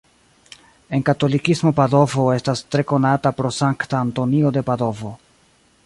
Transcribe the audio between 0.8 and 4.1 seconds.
En katolikismo Padovo estas tre konata pro Sankta